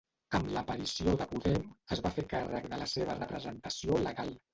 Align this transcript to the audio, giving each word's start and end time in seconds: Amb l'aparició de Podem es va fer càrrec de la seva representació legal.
Amb 0.35 0.47
l'aparició 0.53 1.11
de 1.19 1.27
Podem 1.33 1.67
es 1.95 2.01
va 2.05 2.11
fer 2.15 2.23
càrrec 2.31 2.65
de 2.71 2.79
la 2.85 2.87
seva 2.95 3.17
representació 3.19 4.01
legal. 4.09 4.33